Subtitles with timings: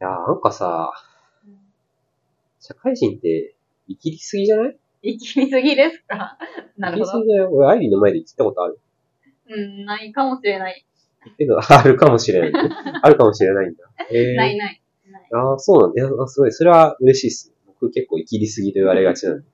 [0.00, 0.92] やーなんかさ、
[2.60, 3.54] 社会人って
[3.88, 4.76] 生きりすぎじゃない？
[5.02, 6.38] 生きりすぎですか？
[6.76, 7.32] なるほど生きりすぎ。
[7.32, 7.46] じゃない？
[7.52, 8.78] 俺、アイリーの前で聞いたことある。
[9.48, 10.84] うん、ないかもしれない。
[11.36, 12.52] けど、 あるかもしれない。
[13.02, 13.84] あるかもしれないんだ。
[14.10, 14.82] えー、ないない。
[15.10, 16.02] ないああ、そうなんだ。
[16.02, 16.52] いやあすごい。
[16.52, 17.54] それは嬉しいです。
[17.66, 19.46] 僕結構生きりすぎと言われがちなんで。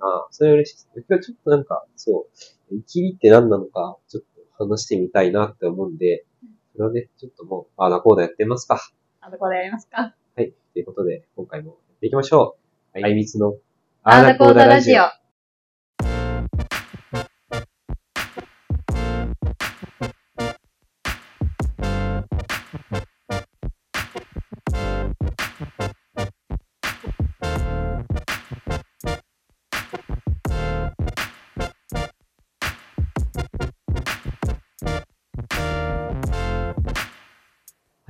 [0.00, 1.06] ああ、それは嬉しいです。
[1.08, 2.26] 今日ちょっとなんか、そ
[2.70, 4.22] う、生きりって何なのか、ちょっ
[4.58, 6.24] と話してみたいなって思うんで、
[6.74, 8.80] それをね、ちょっともう、ああだこうだやってみますか。
[9.26, 10.14] あそこでやりますか。
[10.36, 10.52] はい。
[10.74, 12.58] ということで、今回もやっていきましょ
[12.94, 13.00] う。
[13.00, 13.04] はい。
[13.04, 13.54] あいみつの、
[14.02, 15.23] あーだこーだラジオ。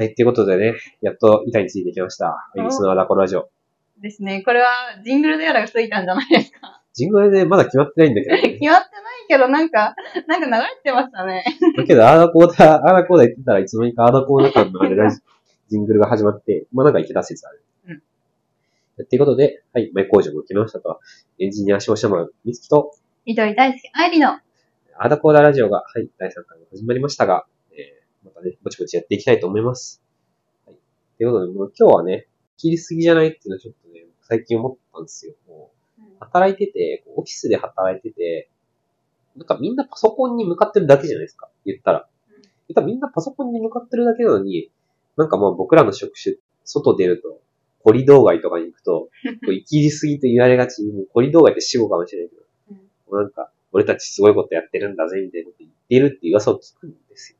[0.04, 0.14] はい。
[0.14, 2.26] ということでね、やっと板についてきました。
[2.28, 3.48] あいみつのあだこラジオ。
[4.00, 4.42] ですね。
[4.42, 4.66] これは
[5.04, 6.80] ジングルでやらがついたんじゃないですか？
[6.92, 8.82] ジングルでまだ決まってないんだけど、 決まってない
[9.28, 9.94] けど、なんか、
[10.28, 11.44] なんか流れてましたね。
[11.76, 15.20] だけど、あーだこーだ、あーだこーだ言ってたらいつの間にかあーだこーだ感のあれラジ
[15.68, 17.62] ジングルが始まって、まあなんかいけた説ある。
[17.88, 19.06] うん。
[19.06, 21.00] ということで、はい、前工場も来ましたと、
[21.40, 22.92] エンジニア商社マン、みつきと、
[23.26, 24.28] 緑大好き、アイリの。
[24.30, 27.53] あーだこーだラジオが、はい、第3回も始まりましたが、えー、
[28.24, 30.02] またね、ぼちぼちやっていきたいと思います。
[30.66, 30.76] はい。
[31.18, 35.34] ということで、もう今日はね、切りすぎじゃないっていうのはちょっとね、最近思ったんですよ。
[35.46, 38.48] もう働いてて、オフィスで働いてて、
[39.36, 41.48] なんかみんなパソコンに向かってるだけじゃないですか。
[41.64, 41.98] 言ったら。
[41.98, 42.04] うん
[42.66, 44.70] 言ったらみんなパソコンに向かってるだけなのに、
[45.16, 47.40] なんかまあ僕らの職種、外出ると、
[47.82, 49.10] コリドー街とかに行くと、
[49.44, 52.42] こう生きりすぎと言われがちに、もうコリドー街って死後かもしれないけど、
[53.10, 57.38] うんなんか、俺たちすごいことやってるんだぜ、みたいなこと言ってるって噂を聞くんですよ。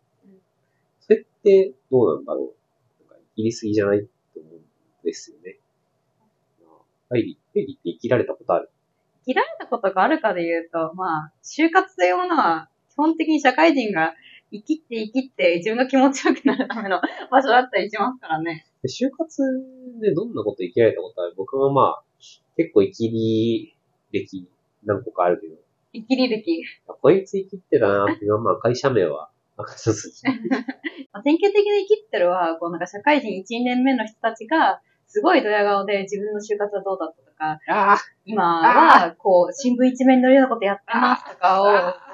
[1.10, 2.54] うんそれってどうなんだろ
[3.00, 3.02] う。
[3.10, 4.00] なんか生きりすぎじゃない
[4.32, 4.60] と思うん
[5.04, 5.58] ですよね。
[7.10, 8.70] はい、リって生きられたことある。
[9.26, 14.14] 生きられたことがあるかで言うと、まあ、就活というものは、基本的に社会人が
[14.50, 17.00] 生きって生きって自分が気持ちよくなるための
[17.30, 18.66] 場所だったりしますからね。
[18.82, 19.42] で就活
[20.00, 21.34] でどんなこと生きられたことある？
[21.36, 22.02] 僕もまあ、
[22.56, 23.74] 結構生きり
[24.12, 24.48] 歴
[24.84, 25.56] 何個かあるけど、
[25.92, 26.64] 生きり歴。
[26.86, 30.14] こいつ生きってたなっていうのは、まあ会社名は明かさずに。
[31.12, 41.64] まあ、典型的に生きってるは、こうなんか社会人1、2年目の人たちが、すごいドヤ顔で自分の就活はどうだったとか、ああ今は、こう、新聞一面に載るようなことやってますとかを、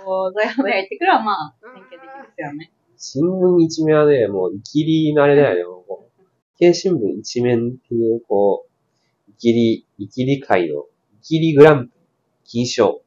[0.05, 2.73] こう、ドヤドヤ言ってくるは、まあ、典型的ですよね。
[2.99, 5.65] 新聞一面はね、もう生きりのあれだよね。
[5.65, 6.23] もう
[6.59, 10.85] 経新聞一面っていう、こう、生きり、生きり会の、
[11.23, 12.01] 生きりグランプリ、
[12.45, 13.01] 金賞。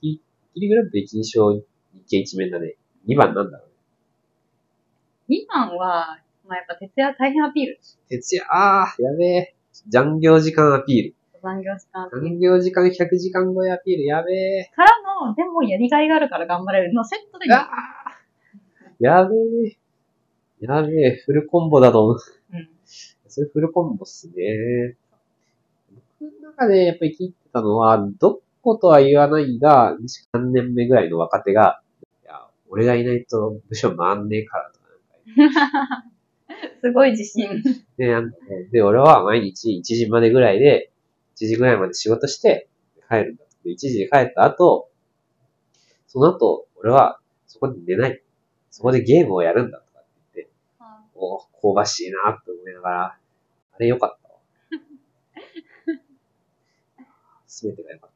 [0.00, 0.20] 生き
[0.54, 1.64] りグランプリ金賞日
[2.08, 2.76] 経一面だね。
[3.06, 3.64] 2番なんだろ
[5.28, 5.38] うね。
[5.40, 7.80] 2番は、まあやっぱ徹夜大変アピール。
[8.08, 9.54] 徹夜、ああ、やべえ。
[9.88, 11.14] 残業時間アピール。
[11.42, 12.28] 残業時間アピール。
[12.28, 14.70] 残業時間100時間超えアピール、やべえ。
[14.74, 14.90] から
[15.26, 17.68] の、でもやりがいがあるから頑張れるのセットで、あ
[18.98, 19.34] やべ
[19.66, 19.76] え。
[20.60, 22.16] やべえ、フルコンボだと思う。
[22.52, 22.68] うん。
[23.28, 24.96] それフルコンボっすね。
[26.20, 29.96] 僕の中でやっぱり聞いてたのは、どことは言わないが、
[30.34, 31.82] 3年目ぐらいの若手が、
[32.70, 34.86] 俺がいないと部署回んねえからとか
[35.36, 36.04] なんか
[36.80, 37.62] すごい自信。
[37.96, 40.92] で、なんかねで、俺は毎日1時までぐらいで、
[41.36, 42.68] 1時ぐらいまで仕事して
[43.08, 43.44] 帰るんだ。
[43.64, 44.90] で、1時で帰った後、
[46.06, 48.22] その後、俺はそこで寝ない。
[48.70, 50.52] そこでゲームをやるんだとかって言って、
[51.14, 53.18] お香ばしいなって思いながら、
[53.72, 54.34] あれ良かったわ。
[57.46, 58.10] すべてが良かっ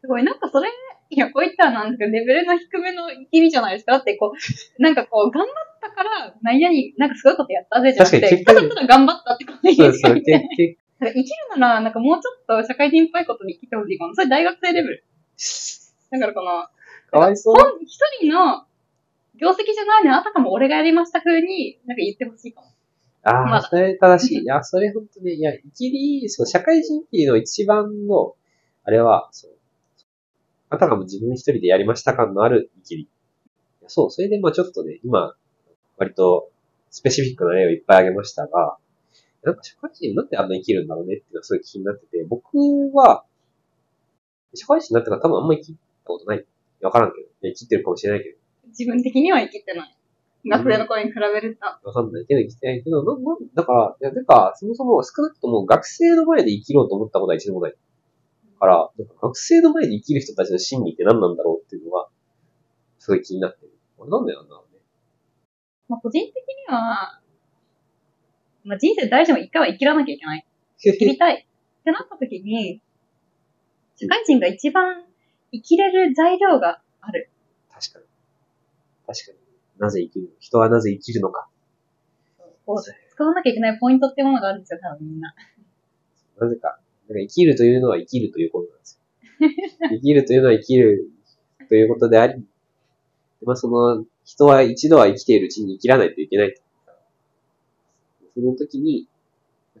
[0.00, 0.68] すごい、なんかそれ、
[1.10, 3.92] いや、こういったらなんですけど、レベルの低めの生きりじゃないですか？
[3.92, 4.32] だってこ
[4.78, 9.82] う、なんかこう、頑張ったから、何々、なんかすごいことやったぜじゃなくて、ただただ頑張ったって感じた。
[9.84, 10.14] そうです、よ。
[10.38, 10.76] ね。
[11.00, 11.24] 生きる
[11.58, 14.14] なら、なんかもうちょっと社会人っぽいことに生きてほしいかも。
[14.14, 15.04] それ大学生レベル。
[16.10, 16.46] だからこの、
[17.10, 17.54] かわいそう。
[17.54, 18.64] 本一人の
[19.36, 22.66] 業績じゃないのにあたかも俺がやりました風に、なんか言ってほしいかも。
[23.22, 24.42] ああ、まだそれ正しい。
[24.42, 28.34] いや、それ本当に、いや、生きり、そう、社会人っていうの一番の、
[28.84, 29.52] あれは、そう、
[30.70, 33.08] あたかも自分一人でやりました感のある生きり。
[33.88, 35.34] そう、それでまあちょっとね、今、
[35.98, 36.48] 割と、
[36.90, 38.78] スペシフィックな例をいっぱい挙げましたが、
[39.42, 42.56] なんか社会人なんであんな生きるんだろうねっていうのはすごい気になってて、僕
[42.94, 43.24] は、
[44.54, 46.46] 社会人になってから多分あんま生きたことない。
[46.82, 47.28] わからんけど。
[47.42, 48.38] 生きてるかもしれないけど。
[48.68, 49.96] 自分的には生きてない。
[50.48, 51.88] 学生の頃に比べると。
[51.88, 57.74] わかんないけど、生きてないけど、な、な、だから、いや、てか、そもそも少なくとも学生の前で生きろうと思ったことは一度もない。
[58.60, 62.08] から、なんか学生の前で生きる人たちの心理って何なんだろうっていうのが、
[62.98, 63.72] すごい気になってる。
[63.98, 64.82] あれなんだよな、ね。
[65.88, 67.20] まあ、個人的には、
[68.64, 70.46] まあ、人生誰しも一回は生きらなきゃいけない。
[70.78, 71.34] 生きりたい。
[71.34, 72.82] ってなった時に、
[73.96, 75.06] 社会人が一番
[75.50, 77.30] 生きれる材料がある。
[77.70, 78.04] 確かに。
[79.06, 79.38] 確かに。
[79.78, 81.48] なぜ生きる人はなぜ生きるのか。
[82.66, 85.34] こう使わなきゃいけないポイントってものがあるんですよ、多分みんな。
[86.38, 86.78] なぜか。
[87.18, 89.00] 生きるというのは生きるということなんです
[89.40, 89.90] よ。
[89.96, 91.10] 生きるというのは生きる
[91.68, 92.44] ということであり、
[93.44, 96.62] まあその、人は一度は生きているうちに生きらないといけないと。
[98.34, 99.08] その時に、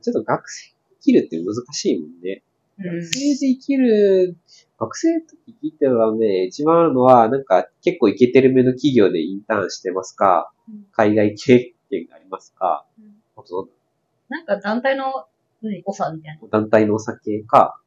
[0.00, 2.42] ちょっと学生生きるって難しいもんね。
[2.44, 2.50] うん
[2.82, 4.36] 学生で生きる、
[4.78, 13.20] 学生の時生きてるのはね、一番あるのは、なんか結構イケてる目の企業でインターンしてますか、うん海外経験がありますか、うん
[14.30, 15.26] なんか団体の、
[15.62, 16.48] 何、長みたいな。
[16.48, 17.80] 団体のお酒か、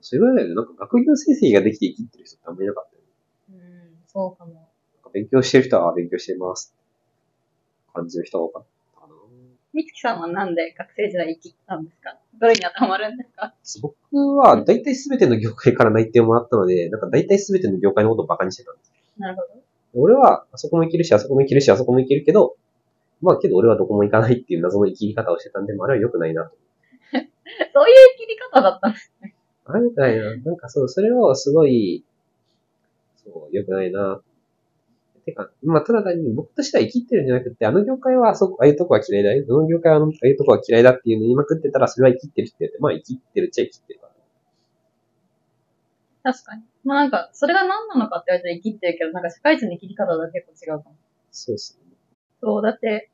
[0.00, 0.54] それぐらいだよね。
[0.54, 3.08] なんか学業成績ができて生きてる人ってあんまりいなかったよね。
[3.50, 4.54] うん、そうかも。
[4.54, 4.64] なん
[5.04, 6.74] か勉強してる人は勉強してます。
[7.92, 8.64] 感じの人が多かっ
[8.94, 9.14] たかな。
[9.74, 12.16] みつきさんはなんで学生時代生きたんですか？
[12.40, 13.54] どれに当てはまるんですか？
[13.82, 18.92] 僕は大体全ての業界から内定をもらったので、なんか大体全ての業界のことをバカにしてたんです。
[19.18, 19.60] なるほど。
[19.92, 22.56] 俺は、あそこも行けるし、あそこも行けるし、あそこも行けるけど、
[23.20, 26.56] まあけど俺はどこも行かないっていう謎の生きり方をしてたんで、まああれは良くないなと。
[27.12, 27.26] そういう
[28.16, 29.34] 生きり方だったんですね。
[29.64, 30.36] あれ良くないな。
[30.36, 32.04] なんかそう、それをすごい、
[33.16, 34.22] そう、良くないな。
[35.24, 39.44] てか、まあただ単に僕としては生きてるんじゃなくて、あの業界はあそこ、ああいうとこは嫌いだよ。
[39.48, 44.12] あの業界はあのああいうとこは嫌いだっていうのを言いまくってたら、それは生きてるって言って、まあ生きてるっちゃ生きてるから。
[46.32, 46.62] 確かに。
[46.84, 50.96] まあなんか、それが何なのかって言われたら生きてるけど、なんか社会人の生きり方が結構違うかも。
[51.30, 51.84] そうですね。
[52.42, 53.09] そう、だって、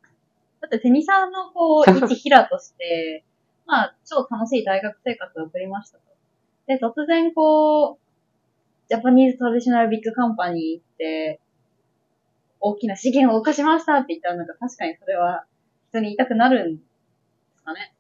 [0.67, 3.25] だってテニサーのこう、一平として、
[3.67, 6.05] まあ、超楽しい大学生活を送りましたと。
[6.67, 7.99] で、突然こう、
[8.89, 11.41] ジャパニーズトラディショナルビッグカンパニー行って、
[12.61, 15.45] 大きな資源を動かしましたって言ったらなんか確かにそれは
[15.91, 16.83] 人に言いたくなるんで
[17.57, 17.93] すかね。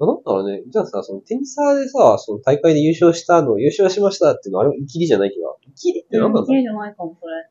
[0.00, 0.62] なんだろうね。
[0.66, 7.48] じゃあさ、そのテニサーでさ、その大会で優勝したの、優勝しましたっていうのは、あれは生きりじゃないけど、生きりって何なんだろう生きりじゃないかも、それ。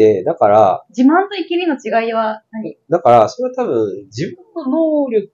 [0.00, 2.78] で、だから、自慢と生きりの違いは何？
[2.88, 5.30] だから、それは多分、自分の能力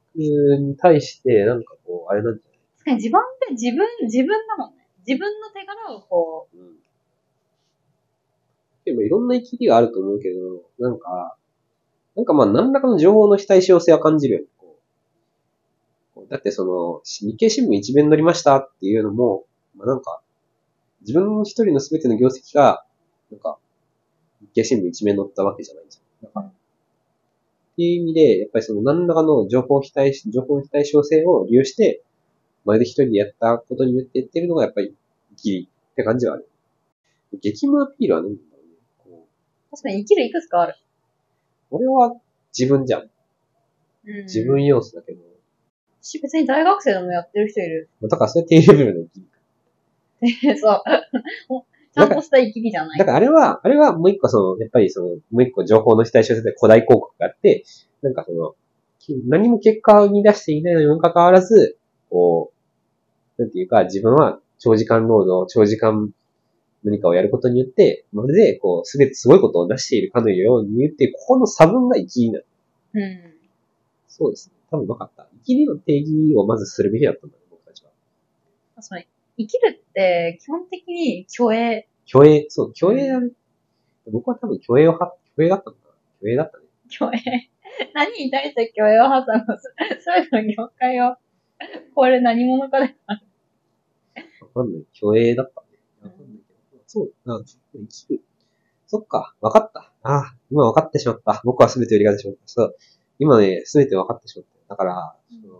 [0.59, 2.59] に対して、なんかこう、あれなんじゃない？
[2.79, 4.89] 確かに自慢って自分、自分だもんね。
[5.07, 6.75] 自分の手柄をこうん。
[8.85, 11.37] でもいろんな生きりがあると思うけど、なんか、
[12.17, 14.41] なんかまあ何らかの情報の非対称性は感じるよ
[16.17, 16.27] ね。
[16.29, 19.45] だってその、日経新聞一面載りましたっていうのも、
[19.77, 20.21] まあなんか、
[21.03, 22.85] 自分一人の全ての業績が、
[23.31, 23.66] なんか、日
[24.54, 26.28] 経新聞一面載ったわけじゃないじゃん。
[26.28, 26.52] だから、っ
[27.76, 32.02] ていう意味で、やっぱりその何らかの情報非対、情報非対称性を利用して、
[32.64, 34.94] まるで一人でやったことによって言ってるのがやっぱり
[35.37, 36.48] 生きりって感じはある。
[37.40, 38.75] 激務アピールは何だろうね。
[38.98, 40.75] こうう、確かに生きるいくつかある。
[41.70, 42.16] 俺は
[42.56, 43.02] 自分じゃん。
[43.02, 43.08] うん
[44.22, 45.20] 自分要素だけど。
[46.00, 47.88] し別に大学生でもやってる人いる。
[48.02, 49.20] だからそれ低レベルの生き
[50.22, 50.56] り。
[50.56, 50.82] そう。
[51.96, 52.98] おちゃんとした生きりじゃない。
[52.98, 57.64] だからあれは、あれはもう一個その、やっぱりその、もう一個情報の非対称性で古代広告があって、
[58.02, 58.54] なんかその、
[58.98, 61.78] き何も結果を生み出していないのにもかかわらず、
[62.10, 62.52] こ
[63.38, 66.10] う、なんていうか自分は長時間労働、長時間
[66.84, 72.44] 何かをやることによって、まるでこう、すべてすごいことを出しているかのように言って、ここの差分が生きりなの。
[72.94, 73.34] うん。
[74.08, 74.56] そうですね。
[74.70, 75.29] 多分分かった。
[75.38, 77.91] 生きりの定義をまずするべきだったんだね、僕たちは。
[78.76, 79.06] 確かに。
[79.38, 81.88] 生きるって、基本的に虚栄。
[82.06, 83.31] 虚栄、そう、虚栄だね。
[84.10, 85.94] 僕は多分虚栄をは、虚栄だったのかな？
[86.20, 86.64] 虚栄だったね。
[86.88, 87.50] 虚栄。
[87.94, 89.46] 何に対して虚栄を挟む？
[89.46, 91.16] のすべての業界を、
[91.94, 92.94] これ何者かで。
[94.40, 94.84] わかんない。
[94.94, 95.66] 虚栄だったね。
[96.02, 96.38] わかんない
[96.70, 96.82] けど。
[96.86, 98.22] そう、あ、生きる。
[98.86, 99.93] そっか、わかった。
[100.02, 101.40] ああ、今わかってしまった。
[101.44, 102.43] 僕は全てを理解してしまった。
[102.46, 102.76] そう。
[103.19, 104.74] 今ね、全てわかってしまった。
[104.74, 105.56] だから、その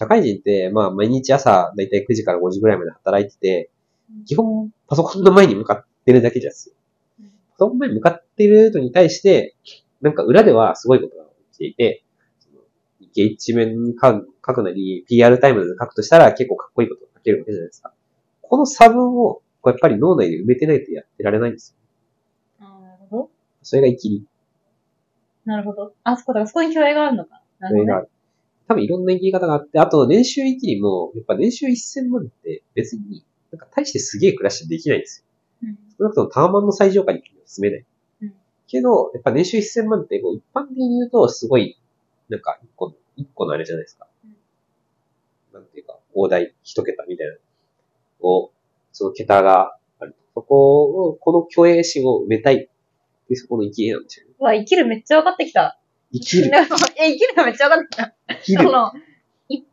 [0.00, 3.70] 社会人って、まあ、毎日朝、だいたい9時から5時ぐらいまで働いてて、
[4.26, 6.74] 基本、パソコンの前に向かってるだけですよ。
[7.58, 9.56] パソコンの前に向かってるのに対して、
[10.00, 12.02] なんか裏ではすごいことが起きていて、
[12.38, 12.62] その
[12.98, 14.22] 日経一面に書
[14.54, 17.92] くなり、PR タイムズで書くとしたら結構かっこいいことが書けるわけじゃないですか。
[18.40, 21.76] この差分を、やっぱり脳内で埋めてないとやってられないんです
[22.58, 22.66] よ。
[22.66, 23.30] あーなるほど。
[23.62, 24.24] それがイキり。
[25.44, 25.92] なるほど。
[26.04, 27.42] あ、そこだ、そこに虚栄があるのか。
[27.58, 28.08] なるほど、ね。
[28.70, 35.24] 多分いろんな生き方があって、あと年収生きりも、やっぱ年収1000万って別に、なんか大してすげえ暮らしできないんです
[35.62, 35.68] よ。
[35.68, 37.86] うん少なくともタワマンの最上階に住めない。
[38.22, 38.34] うん
[38.68, 41.80] けど、やっぱ年収1000万ってこう一般的に言うとすごい、
[42.28, 44.06] なんか一個の、一個のあれじゃないですか。
[44.24, 44.36] うん
[45.52, 47.34] なんていうか、大台一桁みたいな。
[48.20, 48.52] を、
[48.92, 50.14] その桁がある。
[50.32, 52.68] そこを、この虚栄心を埋めたいって
[53.30, 54.34] いうそこの生きりなんですよね。
[54.38, 55.79] うわ、生きるめっちゃ分かってきた。
[56.12, 56.46] 生きる。
[56.46, 56.66] え、
[57.12, 58.34] 生きるがめっちゃ分かった。
[58.36, 58.64] 生きる。
[58.64, 58.92] その、
[59.48, 59.66] 一般が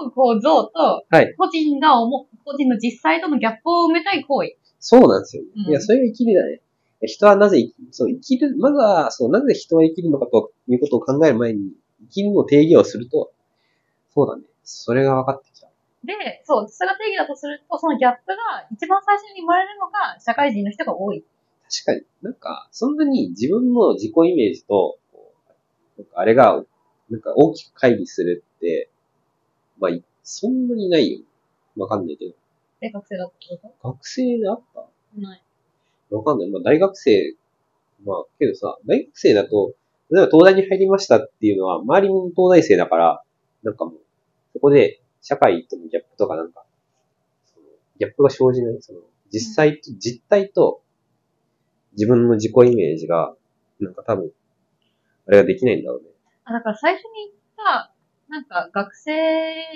[0.00, 4.56] 思うこう像と、はい個人が思う、個人の実際とのギャップを埋めたい行為。
[4.78, 5.42] そうなんですよ。
[5.42, 6.60] うんいや、それが生きるだね。
[7.02, 13.32] 人はなぜ生き、そう、生きる、まずは、そう、なぜ人は生きるのかということを考える前に、生きるの定義をすると、
[14.14, 14.44] そうだね。
[14.64, 15.68] それが分かってきた。
[16.04, 21.24] で、そう、それが定義だとすると、そのギャップが一番最初に生まれるのが社会人の人が多い。
[21.68, 22.02] 確かに。
[22.22, 24.98] なんか、そんなに自分の自己イメージと、
[25.98, 26.62] なんかあれが、
[27.10, 28.90] なんか大きく乖離するって、
[29.78, 31.20] まあ、いそんなにないよ。
[31.76, 32.34] わかんないけど。
[32.80, 33.32] で、学生だっ
[33.82, 34.80] た学生であった？
[34.80, 35.42] とない。
[36.10, 36.50] わかんない。
[36.50, 37.34] まあ、大学生、
[38.04, 39.74] まあ、けどさ、大学生だと、
[40.10, 43.22] 例えば東大に入りましたっていうのは、周りも東大生だから、
[43.62, 43.94] なんかもう、
[44.52, 46.64] そこで社会とのギャップとかなんか、
[47.54, 47.66] その
[47.98, 48.76] ギャップが生じない。
[48.80, 49.00] その、
[49.30, 50.82] 実際と、実態と、
[51.92, 53.34] 自分の自己イメージが、
[53.80, 54.30] なんか多分、
[55.26, 56.08] あれができないんだろうね。
[56.44, 57.92] あ、だから最初に言った、
[58.28, 59.12] なんか学生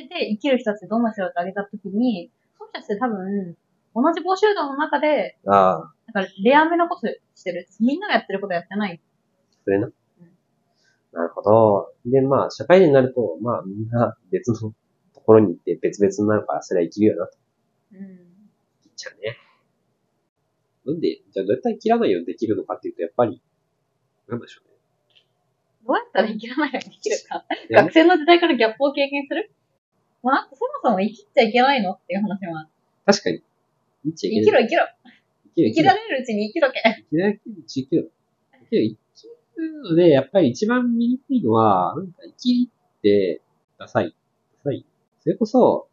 [0.09, 3.57] で生きる人たちどんな人だってあげたときに、その人たちって多分、
[3.95, 7.69] 同じ募集団の中で、ああ、なんかレアめなことしてる。
[7.81, 9.01] みんながやってることやってない。
[9.65, 9.91] それな。
[11.13, 11.93] なるほど。
[12.07, 14.73] で、まあ、社会人になると、まあ、みんな別の
[15.13, 17.37] ところに行って別々になるから、それは生きるよな、と
[17.95, 17.99] うん。
[17.99, 19.37] 言っちゃうね。
[20.87, 23.43] なんで、じゃあどうやったら生きらないようにできるのかっていうと、やっぱり、
[24.29, 24.70] なんでしょうね。
[25.91, 27.45] どうやったら生きらないようにできるか。
[27.69, 29.51] 学生の時代からギャップを経験する？
[30.23, 31.95] まあ、そもそも生きちゃいけないの？
[31.95, 32.69] っていう話もある。
[33.07, 33.43] 確かに。
[34.05, 34.31] 生き。
[34.31, 34.87] 生きろ生きろ。
[35.57, 36.81] 生きられるうちに生きろけ。
[36.85, 38.13] 生きられるうち生きる。
[38.53, 43.43] 生きる、生きるので、やっぱり一番見にくいのは、なんか生きって、
[43.77, 44.15] ダサい。
[44.63, 44.87] ダサい。
[45.25, 45.89] それこそ、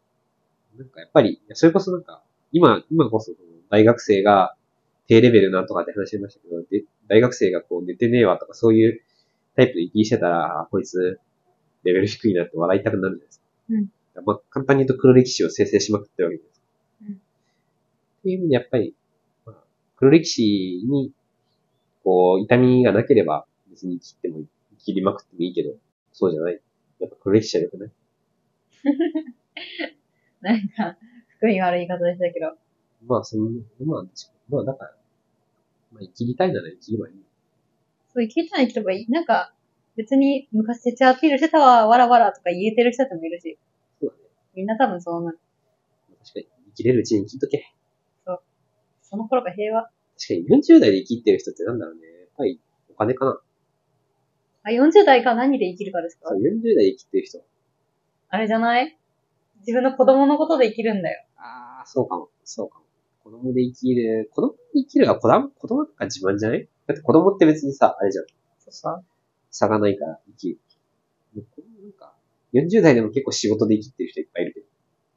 [0.78, 3.32] なんかやっぱり、それこそなんか、今、今こそ、
[3.68, 4.54] 大学生が
[5.08, 9.00] 低レベルなんとかって話しましたけど、で大学生がこう寝てねえわとかそういう
[9.58, 11.18] タイプで生きしてたら、あこいつ、
[11.84, 13.44] レベル低いなって笑いたくなるじゃないですか。
[13.70, 14.24] うん。
[14.24, 16.62] まあ、簡単に言うと黒歴史を生成しまくってるわけです。
[17.02, 18.94] うんっていう意味でやっぱり、
[19.46, 19.56] まあ、
[19.96, 21.12] 黒歴史に、
[22.04, 24.40] こう、痛みがなければ、別に生きても、
[24.78, 25.74] 生きりまくってもいいけど、
[26.12, 26.60] そうじゃない。
[27.00, 27.90] やっぱ黒歴史は良くない？
[30.40, 30.96] なんか、
[31.38, 32.56] 福に悪い言い方でしたけど。
[33.06, 33.50] まあ、その、
[33.84, 34.04] まあ。
[34.48, 34.96] まあ、だから、
[35.92, 37.14] まあ、生きりたいなら生きればいい。
[38.18, 39.12] そう、生きたら生きればいい。
[39.12, 39.52] なんか、
[39.96, 43.58] 別に昔徹夜アピールしてたわ、わらわらとか言えてる人たちもいるし、
[44.00, 44.22] そうだね。
[44.54, 45.38] みんな多分そうなる。
[46.24, 46.46] 確かに。
[46.68, 47.72] 生きれるうちに生きとけ。
[49.02, 49.84] その頃が平和。
[49.84, 49.92] 確
[50.28, 52.00] かに、40代で生きってる人ってなんだろうね。
[52.02, 52.60] やっぱり、
[52.90, 53.40] お金かな。
[54.64, 56.28] あ、40代か何で生きるかですか？
[56.28, 57.38] そう、40代で生きってる人。
[58.28, 58.98] あれじゃない？
[59.60, 61.24] 自分の子供のことで生きるんだよ。
[61.38, 62.28] ああ、そうかも。
[62.44, 62.84] そうかも。
[63.24, 66.68] 子供で生きる、子供で生きるは子供、子供が自慢じゃない？
[66.88, 68.24] だって子供って別にさ、あれじゃん。
[68.70, 69.02] さ、
[69.50, 70.58] 差がないから生きる。
[71.36, 72.14] もうなんか、
[72.54, 74.66] 40代でも結構仕事で生きてる人いっぱいいるけど。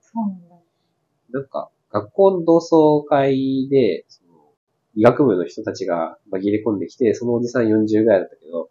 [0.02, 0.56] そうなんだ。
[1.32, 4.32] なんか、学校の同窓会で、その
[4.96, 8.70] 医学部の人たちが紛れ込んできて、そのおじさん40ぐらいだったけど、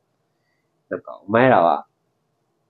[0.90, 1.86] なんか、お前らは、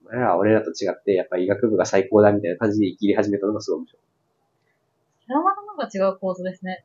[0.04, 4.02] お前らは俺らと違って、やっぱ医学部が最高だみたいな感じで生きり始めたのがすごい面白い。
[5.25, 6.84] それはまたなんか違う構図ですね。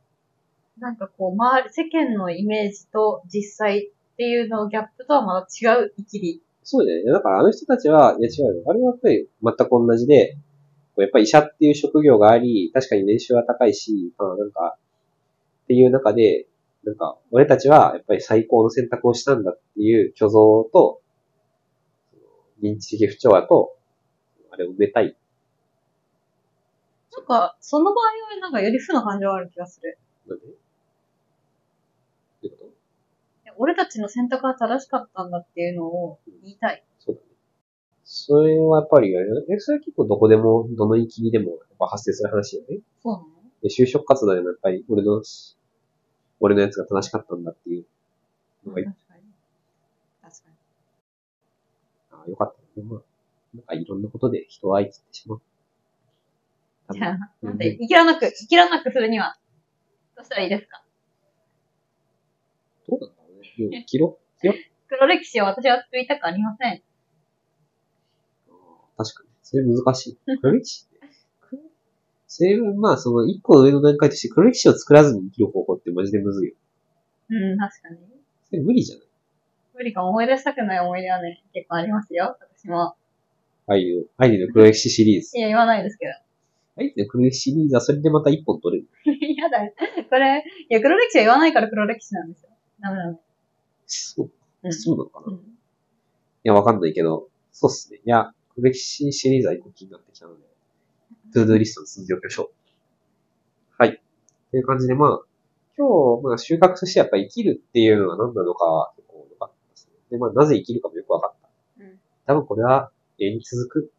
[0.79, 6.41] なんかこう、周り、世間のイメージと実際っていうのギャップとはまた違う生きり。
[6.63, 7.11] そうだよね。
[7.11, 8.63] だからあの人たちは、いや違うよ。
[8.67, 10.35] あれはやっぱり全く同じで、
[10.97, 14.77] やっぱり医者っていう職業があり、確かに年収は高いし、まあなんか、
[15.63, 16.47] っていう中で、
[16.83, 21.01] なんか、俺たちはやっぱり最高の選択をしたんだっていう虚像と、
[22.61, 23.75] 認知的不調和と、
[24.51, 25.15] あれを埋めたい。
[27.17, 27.93] なんか、その場合
[28.35, 29.97] はなんかより負の感情がある気がする。
[30.27, 30.45] なんで？
[32.49, 32.75] どういうこ
[33.47, 33.55] と？
[33.57, 36.83] 俺たちの選択は正しかったんだっていうのを言いたい。
[36.99, 37.27] そうだね。
[38.03, 39.17] それはやっぱり、え、
[39.59, 42.83] それは結構どこでも、どの生きりでもやっぱ発生する話だよね。
[43.01, 43.25] そうなの？
[43.63, 45.23] で、就職活動でもやっぱり、俺の、
[46.41, 47.85] 俺のやつが正しかったんだっていう
[48.67, 49.23] のが、確かに。
[50.21, 50.55] 確かに。
[52.11, 52.85] ああ、よかったね。
[52.87, 53.01] まあ、
[53.55, 55.41] なんかいろんなことで人を愛切ってしまう。
[56.91, 59.37] じゃあ、なんで、生きらなく、生きらなくするには、
[60.15, 60.83] どうしたらいいですか？
[63.63, 63.77] なんだろうね。
[63.77, 64.53] でも切ろ切ろ
[64.87, 66.81] 黒歴史を私は作りたくありません。
[68.97, 69.29] 確かに。
[69.43, 70.17] それ難しい。
[70.41, 70.85] 黒歴史
[72.27, 76.55] それはまあ、その一個上の段階として黒歴史を作らずに生きる方法ってマジでむずいよ。
[77.29, 77.97] うん、確かに。
[78.49, 79.07] それ無理じゃない？
[79.75, 82.37] 無理か思い出したくない思い出はね、結構ありますよ。
[82.39, 82.95] 私も。
[83.67, 85.41] アイリの、アイリの黒歴史シリーズい。
[85.41, 86.11] や、言わないですけど。
[86.77, 89.35] アイリの黒歴史シリーズはそれでまた一本取れる。
[89.37, 89.59] やだ。
[90.09, 92.49] これ、いや、黒歴史は言わないから黒歴史なんですよ。
[92.81, 93.17] ダメダメ。
[93.87, 94.31] そう、
[94.63, 95.55] うんそうなのかな、うん。
[96.43, 97.99] や、わかんないけど、そうっすね。
[98.05, 100.43] いや、歴史シリーズは一個気になってきたので、
[101.33, 102.49] to do リストの続きをおきましょう。
[103.77, 104.01] はい。
[104.51, 105.19] という感じで、まあ、
[105.77, 109.93] 今日、まあ、収穫としてやっぱりイキるっていうのが何なのかは結構良かったですね。
[110.11, 111.49] で、まあ、なぜイキるかもよくわかった。
[111.83, 111.99] うん。
[112.27, 113.91] 多分これは永遠に続く。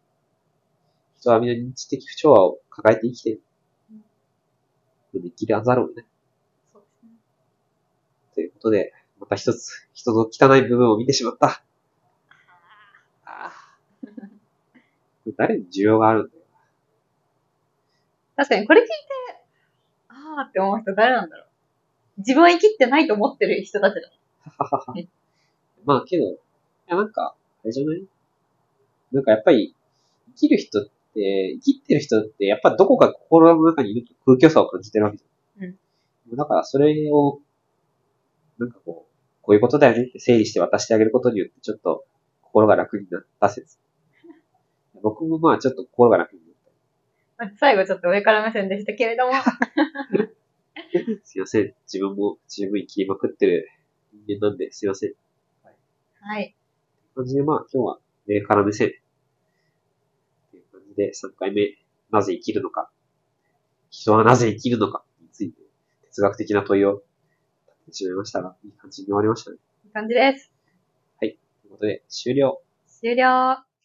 [1.19, 3.43] 人はみんな認知的不調和を抱えて生きてる。
[5.15, 6.07] ので生きらざるを得ない。
[6.73, 7.11] そうですね。
[8.35, 8.93] ということで、
[9.27, 11.63] また一つ、人の汚い部分を見てしまった。
[13.25, 13.53] ああ。
[15.37, 16.43] 誰に需要があるんだよ。
[18.37, 18.93] 確かに、これ聞いて、
[20.09, 21.47] あーって思う人誰なんだろう。
[22.19, 24.11] 自分は生きってないと思ってる人たちだ。
[25.85, 26.39] まあけど、い
[26.87, 28.05] やなんか、あれじゃない？
[29.11, 29.75] なんかやっぱり、
[30.29, 35.65] 生きる人って、生きってる人って、やっぱどこか心の中にいると空虚さを感じてるわけじゃん。
[35.65, 36.37] うん。
[36.37, 37.41] だからそれを、
[38.59, 39.06] なんかこう、
[39.47, 42.05] こういうことだよねって整理して渡してあげることによって、ちょっと
[42.43, 43.79] 心が楽になった説。
[45.03, 46.55] 僕もまあちょっと心が楽になっ
[47.39, 47.45] た。
[47.45, 49.33] まあ最後ちょっと上から目線でしたけれども。
[51.23, 51.75] すいません。
[51.85, 53.69] 自分も十分生きまくってる
[54.27, 55.15] 人間なんで、すいません。
[56.21, 56.57] はい。
[57.15, 58.93] 感じで、まあ、今日は上から目線。
[60.51, 61.79] という感じで、3回目、
[62.11, 62.91] なぜ生きるのか。
[63.91, 65.63] 人はなぜ生きるのかについて、
[66.07, 67.03] 哲学的な問いを
[67.87, 69.57] 立ててしまいましたが、いい感じに終わりましたね。
[69.85, 70.51] いい感じです。
[71.21, 72.61] ということで、終了。
[72.87, 73.76] 終了。